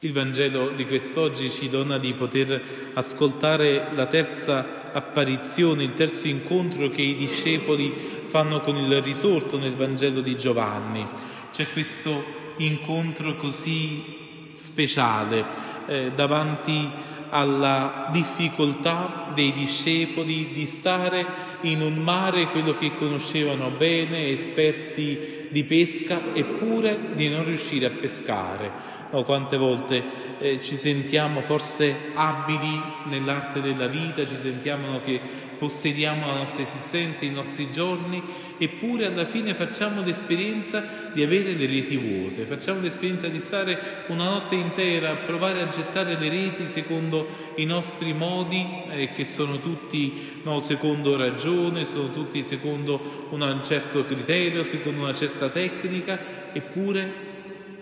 Il 0.00 0.12
Vangelo 0.12 0.72
di 0.72 0.84
quest'oggi 0.84 1.48
ci 1.48 1.70
dona 1.70 1.96
di 1.96 2.12
poter 2.12 2.90
ascoltare 2.92 3.88
la 3.94 4.04
terza 4.04 4.92
apparizione, 4.92 5.84
il 5.84 5.94
terzo 5.94 6.28
incontro 6.28 6.90
che 6.90 7.00
i 7.00 7.14
discepoli 7.14 7.94
fanno 8.26 8.60
con 8.60 8.76
il 8.76 9.00
risorto 9.00 9.56
nel 9.56 9.74
Vangelo 9.74 10.20
di 10.20 10.36
Giovanni. 10.36 11.08
C'è 11.50 11.72
questo 11.72 12.22
incontro 12.58 13.36
così 13.36 14.50
speciale 14.52 15.46
eh, 15.86 16.12
davanti 16.14 16.90
alla 17.30 18.10
difficoltà 18.12 19.32
dei 19.34 19.52
discepoli 19.54 20.52
di 20.52 20.66
stare 20.66 21.26
in 21.62 21.80
un 21.80 21.96
mare 21.96 22.46
quello 22.46 22.74
che 22.74 22.92
conoscevano 22.94 23.70
bene, 23.70 24.28
esperti 24.28 25.46
di 25.50 25.64
pesca, 25.64 26.20
eppure 26.32 27.14
di 27.14 27.28
non 27.28 27.44
riuscire 27.44 27.86
a 27.86 27.90
pescare. 27.90 28.94
No, 29.12 29.22
quante 29.22 29.56
volte 29.56 30.02
eh, 30.40 30.60
ci 30.60 30.74
sentiamo 30.74 31.40
forse 31.40 31.94
abili 32.14 32.80
nell'arte 33.04 33.60
della 33.60 33.86
vita, 33.86 34.26
ci 34.26 34.36
sentiamo 34.36 35.00
che 35.00 35.20
possediamo 35.56 36.26
la 36.26 36.38
nostra 36.38 36.62
esistenza, 36.62 37.24
i 37.24 37.30
nostri 37.30 37.70
giorni, 37.70 38.22
eppure 38.58 39.06
alla 39.06 39.24
fine 39.24 39.54
facciamo 39.54 40.02
l'esperienza 40.02 41.10
di 41.12 41.22
avere 41.22 41.52
le 41.52 41.66
reti 41.66 41.96
vuote, 41.96 42.44
facciamo 42.44 42.80
l'esperienza 42.80 43.28
di 43.28 43.40
stare 43.40 44.04
una 44.08 44.24
notte 44.24 44.54
intera 44.54 45.12
a 45.12 45.16
provare 45.16 45.62
a 45.62 45.68
gettare 45.68 46.18
le 46.18 46.28
reti 46.28 46.66
secondo 46.66 47.26
i 47.56 47.64
nostri 47.64 48.12
modi, 48.12 48.66
eh, 48.90 49.12
che 49.12 49.24
sono 49.24 49.58
tutti 49.58 50.40
no, 50.42 50.58
secondo 50.58 51.16
ragione, 51.46 51.84
sono 51.84 52.10
tutti 52.10 52.42
secondo 52.42 53.28
un 53.30 53.60
certo 53.62 54.04
criterio, 54.04 54.64
secondo 54.64 55.02
una 55.02 55.12
certa 55.12 55.48
tecnica, 55.48 56.18
eppure 56.52 57.24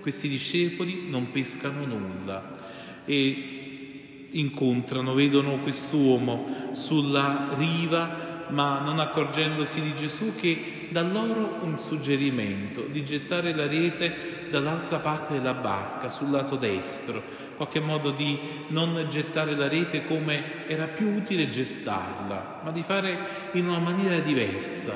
questi 0.00 0.28
discepoli 0.28 1.06
non 1.08 1.30
pescano 1.30 1.86
nulla 1.86 2.50
e 3.06 4.28
incontrano, 4.33 5.14
vedono 5.14 5.61
quest'uomo 5.61 6.72
sulla 6.72 7.55
riva, 7.56 8.42
ma 8.50 8.80
non 8.80 8.98
accorgendosi 8.98 9.80
di 9.80 9.94
Gesù 9.94 10.34
che 10.34 10.89
dà 10.91 11.00
loro 11.00 11.61
un 11.62 11.78
suggerimento 11.78 12.83
di 12.83 13.02
gettare 13.02 13.55
la 13.55 13.67
rete 13.67 14.48
dall'altra 14.50 14.98
parte 14.98 15.33
della 15.33 15.55
barca, 15.55 16.11
sul 16.11 16.30
lato 16.30 16.56
destro, 16.56 17.22
qualche 17.56 17.80
modo 17.80 18.10
di 18.10 18.38
non 18.69 19.06
gettare 19.08 19.55
la 19.55 19.69
rete 19.69 20.05
come 20.05 20.66
era 20.66 20.86
più 20.86 21.08
utile 21.14 21.48
gettarla, 21.48 22.61
ma 22.62 22.70
di 22.70 22.83
fare 22.83 23.50
in 23.52 23.69
una 23.69 23.78
maniera 23.78 24.19
diversa. 24.19 24.94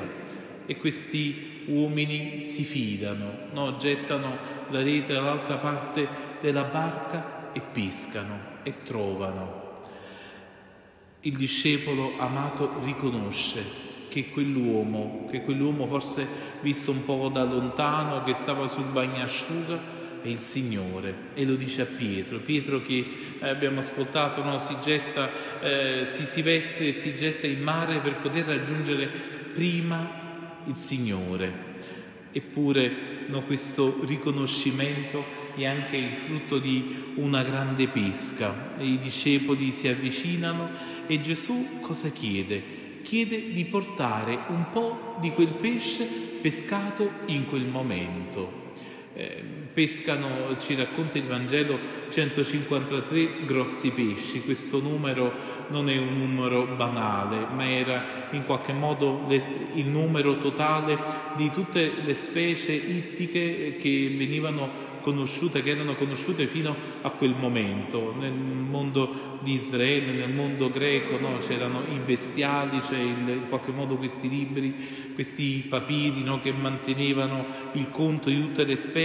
E 0.65 0.77
questi 0.77 1.63
uomini 1.65 2.41
si 2.41 2.63
fidano, 2.63 3.31
no? 3.51 3.77
gettano 3.77 4.37
la 4.69 4.81
rete 4.81 5.13
dall'altra 5.13 5.57
parte 5.57 6.07
della 6.41 6.63
barca 6.63 7.51
e 7.53 7.61
pescano 7.61 8.39
e 8.63 8.83
trovano. 8.83 9.67
Il 11.21 11.35
discepolo 11.35 12.13
amato 12.17 12.79
riconosce 12.83 13.87
che 14.09 14.29
quell'uomo, 14.29 15.27
che 15.29 15.43
quell'uomo 15.43 15.85
forse 15.85 16.27
visto 16.61 16.91
un 16.91 17.03
po' 17.05 17.29
da 17.31 17.43
lontano, 17.43 18.23
che 18.23 18.33
stava 18.33 18.67
sul 18.67 18.85
bagnasciuga, 18.85 19.97
è 20.21 20.27
il 20.27 20.39
Signore 20.39 21.13
e 21.33 21.45
lo 21.45 21.55
dice 21.55 21.81
a 21.81 21.85
Pietro. 21.85 22.39
Pietro 22.39 22.81
che 22.81 23.05
eh, 23.39 23.47
abbiamo 23.47 23.79
ascoltato, 23.79 24.43
no? 24.43 24.57
si, 24.57 24.75
getta, 24.81 25.29
eh, 25.61 26.05
si, 26.05 26.25
si 26.25 26.41
veste 26.41 26.87
e 26.87 26.91
si 26.91 27.15
getta 27.15 27.47
in 27.47 27.61
mare 27.61 27.99
per 27.99 28.17
poter 28.17 28.45
raggiungere 28.45 29.07
prima 29.53 30.61
il 30.65 30.75
Signore. 30.75 31.67
Eppure 32.31 33.25
no, 33.27 33.43
questo 33.43 34.01
riconoscimento 34.05 35.37
è 35.55 35.65
anche 35.65 35.97
il 35.97 36.15
frutto 36.15 36.59
di 36.59 37.13
una 37.15 37.43
grande 37.43 37.87
pesca. 37.87 38.75
I 38.79 38.97
discepoli 38.99 39.71
si 39.71 39.87
avvicinano 39.87 40.69
e 41.07 41.19
Gesù 41.19 41.79
cosa 41.81 42.09
chiede? 42.09 42.77
Chiede 43.01 43.51
di 43.51 43.65
portare 43.65 44.39
un 44.49 44.69
po' 44.69 45.17
di 45.19 45.31
quel 45.31 45.53
pesce 45.53 46.05
pescato 46.41 47.11
in 47.27 47.45
quel 47.45 47.65
momento. 47.65 48.68
Eh, 49.13 49.43
pescano, 49.73 50.57
ci 50.59 50.75
racconta 50.75 51.17
il 51.17 51.25
Vangelo, 51.25 51.77
153 52.09 53.45
grossi 53.45 53.91
pesci. 53.91 54.41
Questo 54.41 54.81
numero 54.81 55.31
non 55.69 55.89
è 55.89 55.97
un 55.97 56.17
numero 56.17 56.65
banale, 56.75 57.47
ma 57.53 57.69
era 57.69 58.27
in 58.31 58.43
qualche 58.45 58.73
modo 58.73 59.25
il 59.73 59.87
numero 59.87 60.37
totale 60.37 60.97
di 61.35 61.49
tutte 61.49 61.91
le 62.03 62.13
specie 62.13 62.73
ittiche 62.73 63.77
che 63.79 64.13
venivano 64.17 64.89
conosciute, 65.01 65.61
che 65.61 65.71
erano 65.71 65.95
conosciute 65.95 66.45
fino 66.45 66.75
a 67.01 67.09
quel 67.09 67.35
momento. 67.35 68.13
Nel 68.17 68.33
mondo 68.33 69.39
di 69.41 69.53
Israele, 69.53 70.11
nel 70.11 70.31
mondo 70.31 70.69
greco, 70.69 71.17
no? 71.19 71.37
c'erano 71.37 71.81
i 71.91 71.97
bestiali, 71.97 72.81
cioè 72.83 72.99
il, 72.99 73.27
in 73.27 73.45
qualche 73.49 73.71
modo 73.71 73.95
questi 73.95 74.29
libri, 74.29 74.75
questi 75.13 75.65
papiri 75.67 76.21
no? 76.23 76.39
che 76.39 76.51
mantenevano 76.51 77.45
il 77.73 77.89
conto 77.89 78.29
di 78.29 78.39
tutte 78.39 78.63
le 78.63 78.75
specie, 78.75 78.98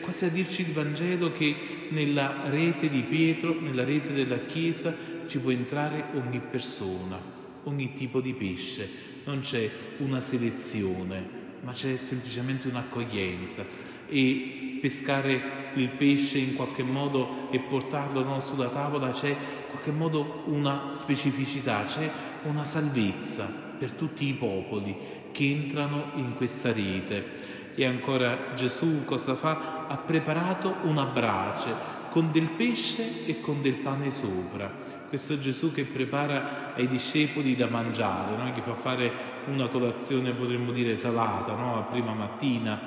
quasi 0.00 0.24
a 0.24 0.28
dirci 0.30 0.62
il 0.62 0.72
Vangelo 0.72 1.32
che 1.32 1.54
nella 1.90 2.48
rete 2.48 2.88
di 2.88 3.02
Pietro, 3.02 3.60
nella 3.60 3.84
rete 3.84 4.12
della 4.12 4.38
Chiesa, 4.38 4.94
ci 5.26 5.38
può 5.38 5.50
entrare 5.50 6.06
ogni 6.14 6.40
persona, 6.40 7.20
ogni 7.64 7.92
tipo 7.92 8.20
di 8.20 8.32
pesce, 8.32 8.88
non 9.24 9.40
c'è 9.40 9.70
una 9.98 10.20
selezione, 10.20 11.22
ma 11.62 11.72
c'è 11.72 11.96
semplicemente 11.96 12.68
un'accoglienza 12.68 13.64
e 14.08 14.78
pescare 14.80 15.72
il 15.74 15.88
pesce 15.90 16.38
in 16.38 16.54
qualche 16.54 16.82
modo 16.82 17.50
e 17.50 17.60
portarlo 17.60 18.22
no, 18.24 18.40
sulla 18.40 18.68
tavola 18.68 19.10
c'è 19.10 19.28
in 19.28 19.36
qualche 19.68 19.90
modo 19.90 20.44
una 20.46 20.90
specificità, 20.90 21.84
c'è 21.84 22.10
una 22.44 22.64
salvezza 22.64 23.44
per 23.78 23.92
tutti 23.92 24.26
i 24.26 24.32
popoli 24.32 24.96
che 25.30 25.44
entrano 25.50 26.12
in 26.16 26.34
questa 26.34 26.72
rete. 26.72 27.66
E 27.78 27.86
ancora 27.86 28.54
Gesù 28.56 29.04
cosa 29.04 29.36
fa? 29.36 29.86
Ha 29.86 29.96
preparato 29.98 30.78
una 30.82 31.04
brace 31.04 31.72
con 32.10 32.32
del 32.32 32.48
pesce 32.48 33.24
e 33.24 33.38
con 33.38 33.62
del 33.62 33.74
pane 33.74 34.10
sopra. 34.10 34.68
Questo 35.08 35.38
Gesù 35.38 35.72
che 35.72 35.84
prepara 35.84 36.74
ai 36.74 36.88
discepoli 36.88 37.54
da 37.54 37.68
mangiare, 37.68 38.36
no? 38.36 38.52
che 38.52 38.62
fa 38.62 38.74
fare 38.74 39.12
una 39.46 39.68
colazione, 39.68 40.32
potremmo 40.32 40.72
dire, 40.72 40.96
salata, 40.96 41.54
no? 41.54 41.78
a 41.78 41.82
prima 41.82 42.14
mattina. 42.14 42.80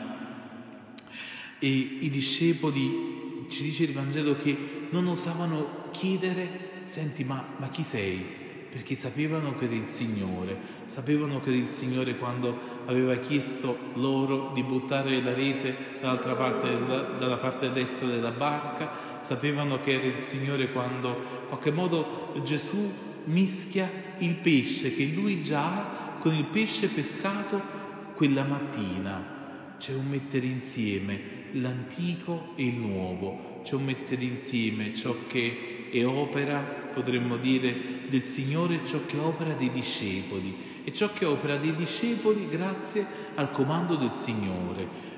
E 1.58 1.70
i 1.70 2.10
discepoli, 2.10 3.46
ci 3.48 3.64
dice 3.64 3.84
il 3.84 3.94
Vangelo, 3.94 4.36
che 4.36 4.88
non 4.90 5.08
osavano 5.08 5.88
chiedere, 5.92 6.82
senti, 6.84 7.24
ma, 7.24 7.42
ma 7.56 7.70
chi 7.70 7.84
sei? 7.84 8.41
Perché 8.72 8.96
sapevano 8.96 9.54
che 9.54 9.66
era 9.66 9.74
il 9.74 9.90
Signore, 9.90 10.58
sapevano 10.86 11.42
che 11.42 11.50
era 11.50 11.58
il 11.58 11.68
Signore 11.68 12.16
quando 12.16 12.58
aveva 12.86 13.16
chiesto 13.18 13.78
loro 13.96 14.52
di 14.54 14.64
buttare 14.64 15.22
la 15.22 15.34
rete 15.34 15.76
dall'altra 16.00 16.36
parte, 16.36 16.70
dalla 17.20 17.36
parte 17.36 17.70
destra 17.74 18.08
della 18.08 18.32
barca, 18.32 19.20
sapevano 19.20 19.82
che 19.82 19.92
era 19.92 20.06
il 20.06 20.20
Signore 20.20 20.72
quando 20.72 21.10
in 21.10 21.48
qualche 21.50 21.72
modo 21.72 22.32
Gesù 22.44 22.94
mischia 23.26 23.92
il 24.20 24.36
pesce 24.36 24.96
che 24.96 25.04
lui 25.04 25.42
già 25.42 25.66
ha 25.66 26.18
con 26.18 26.34
il 26.34 26.46
pesce 26.46 26.88
pescato 26.88 27.62
quella 28.16 28.44
mattina. 28.44 29.76
C'è 29.78 29.94
un 29.94 30.08
mettere 30.08 30.46
insieme 30.46 31.40
l'antico 31.54 32.54
e 32.56 32.68
il 32.68 32.76
nuovo, 32.76 33.60
c'è 33.64 33.76
un 33.76 33.84
mettere 33.84 34.24
insieme 34.24 34.94
ciò 34.94 35.14
che 35.28 35.71
è 35.92 36.06
opera 36.06 36.60
potremmo 36.92 37.38
dire, 37.38 38.08
del 38.08 38.24
Signore 38.24 38.86
ciò 38.86 39.00
che 39.06 39.18
opera 39.18 39.54
dei 39.54 39.72
discepoli 39.72 40.70
e 40.84 40.92
ciò 40.92 41.12
che 41.14 41.26
opera 41.26 41.58
dei 41.58 41.76
discepoli 41.76 42.48
grazie 42.48 43.06
al 43.36 43.52
comando 43.52 43.96
del 43.96 44.12
Signore. 44.12 45.10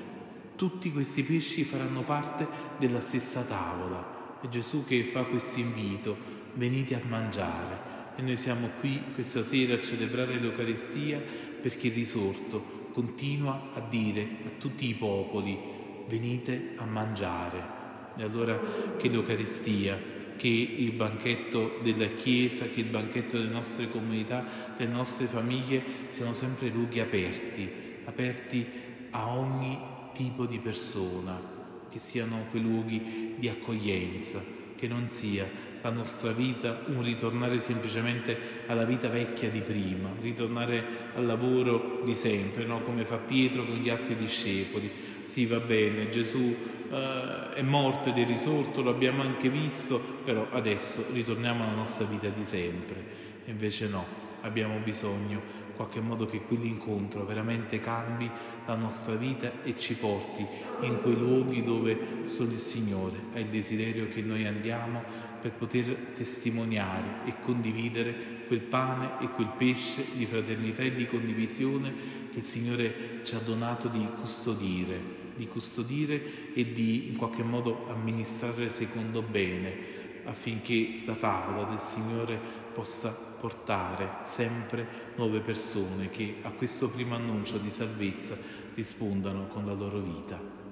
Tutti 0.56 0.92
questi 0.92 1.22
pesci 1.22 1.64
faranno 1.64 2.02
parte 2.02 2.46
della 2.78 3.00
stessa 3.00 3.42
tavola. 3.42 4.38
È 4.40 4.48
Gesù 4.48 4.84
che 4.84 5.02
fa 5.04 5.24
questo 5.24 5.58
invito, 5.58 6.16
venite 6.54 6.94
a 6.94 7.00
mangiare. 7.06 7.92
E 8.16 8.22
noi 8.22 8.36
siamo 8.36 8.70
qui 8.78 9.02
questa 9.14 9.42
sera 9.42 9.74
a 9.74 9.80
celebrare 9.80 10.38
l'Eucaristia 10.38 11.20
perché 11.60 11.88
il 11.88 11.94
risorto 11.94 12.82
continua 12.92 13.70
a 13.74 13.80
dire 13.80 14.22
a 14.46 14.50
tutti 14.56 14.88
i 14.88 14.94
popoli, 14.94 15.58
venite 16.06 16.74
a 16.76 16.84
mangiare. 16.84 17.82
E 18.16 18.22
allora 18.22 18.56
che 18.96 19.08
l'Eucaristia 19.08 20.13
che 20.44 20.74
il 20.76 20.92
banchetto 20.92 21.78
della 21.80 22.04
Chiesa, 22.04 22.68
che 22.68 22.80
il 22.80 22.88
banchetto 22.88 23.38
delle 23.38 23.48
nostre 23.48 23.88
comunità, 23.88 24.44
delle 24.76 24.92
nostre 24.92 25.24
famiglie 25.24 25.82
siano 26.08 26.34
sempre 26.34 26.68
luoghi 26.68 27.00
aperti, 27.00 27.66
aperti 28.04 28.66
a 29.12 29.34
ogni 29.34 29.78
tipo 30.12 30.44
di 30.44 30.58
persona, 30.58 31.40
che 31.88 31.98
siano 31.98 32.44
quei 32.50 32.60
luoghi 32.60 33.36
di 33.38 33.48
accoglienza, 33.48 34.44
che 34.76 34.86
non 34.86 35.08
sia 35.08 35.48
la 35.80 35.88
nostra 35.88 36.32
vita 36.32 36.82
un 36.88 37.02
ritornare 37.02 37.58
semplicemente 37.58 38.64
alla 38.66 38.84
vita 38.84 39.08
vecchia 39.08 39.48
di 39.48 39.60
prima, 39.60 40.10
ritornare 40.20 40.84
al 41.14 41.24
lavoro 41.24 42.02
di 42.04 42.14
sempre, 42.14 42.66
no? 42.66 42.82
come 42.82 43.06
fa 43.06 43.16
Pietro 43.16 43.64
con 43.64 43.76
gli 43.76 43.88
altri 43.88 44.14
discepoli. 44.14 44.90
Sì, 45.24 45.46
va 45.46 45.58
bene, 45.58 46.10
Gesù 46.10 46.54
eh, 46.90 47.54
è 47.54 47.62
morto 47.62 48.10
ed 48.10 48.18
è 48.18 48.26
risorto, 48.26 48.82
lo 48.82 48.90
abbiamo 48.90 49.22
anche 49.22 49.48
visto, 49.48 49.98
però 50.22 50.46
adesso 50.52 51.06
ritorniamo 51.12 51.64
alla 51.64 51.72
nostra 51.72 52.04
vita 52.04 52.28
di 52.28 52.44
sempre. 52.44 53.02
Invece 53.46 53.88
no, 53.88 54.04
abbiamo 54.42 54.78
bisogno 54.78 55.40
in 55.74 55.80
qualche 55.80 56.00
modo 56.00 56.24
che 56.24 56.40
quell'incontro 56.40 57.24
veramente 57.24 57.80
cambi 57.80 58.30
la 58.64 58.76
nostra 58.76 59.16
vita 59.16 59.50
e 59.64 59.76
ci 59.76 59.94
porti 59.94 60.46
in 60.82 61.00
quei 61.02 61.16
luoghi 61.16 61.64
dove 61.64 61.98
solo 62.26 62.52
il 62.52 62.58
Signore 62.58 63.16
ha 63.34 63.40
il 63.40 63.48
desiderio 63.48 64.08
che 64.08 64.22
noi 64.22 64.46
andiamo 64.46 65.02
per 65.40 65.50
poter 65.50 66.12
testimoniare 66.14 67.26
e 67.26 67.34
condividere 67.40 68.14
quel 68.46 68.60
pane 68.60 69.18
e 69.20 69.28
quel 69.30 69.50
pesce 69.58 70.06
di 70.14 70.26
fraternità 70.26 70.82
e 70.82 70.94
di 70.94 71.06
condivisione 71.06 71.92
che 72.30 72.38
il 72.38 72.44
Signore 72.44 73.20
ci 73.24 73.34
ha 73.34 73.40
donato 73.40 73.88
di 73.88 74.06
custodire 74.20 75.22
di 75.34 75.48
custodire 75.48 76.54
e 76.54 76.72
di 76.72 77.08
in 77.08 77.16
qualche 77.16 77.42
modo 77.42 77.88
amministrare 77.88 78.68
secondo 78.68 79.20
bene 79.20 80.02
affinché 80.24 81.02
la 81.04 81.14
tavola 81.14 81.64
del 81.64 81.80
Signore 81.80 82.38
possa 82.72 83.16
portare 83.40 84.18
sempre 84.24 85.12
nuove 85.16 85.40
persone 85.40 86.10
che 86.10 86.36
a 86.42 86.50
questo 86.50 86.88
primo 86.88 87.14
annuncio 87.14 87.58
di 87.58 87.70
salvezza 87.70 88.36
rispondano 88.74 89.46
con 89.46 89.66
la 89.66 89.72
loro 89.72 89.98
vita. 89.98 90.63